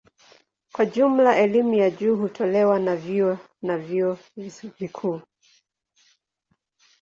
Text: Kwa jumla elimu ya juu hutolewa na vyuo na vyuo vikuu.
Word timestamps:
Kwa 0.73 0.85
jumla 0.85 1.37
elimu 1.37 1.73
ya 1.73 1.89
juu 1.89 2.15
hutolewa 2.15 2.79
na 2.79 2.95
vyuo 2.95 3.37
na 3.61 3.77
vyuo 3.77 4.17
vikuu. 4.79 5.21